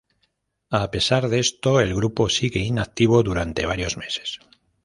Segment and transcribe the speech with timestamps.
[0.81, 4.39] A pesar de esto el grupo sigue inactivo durante varios meses.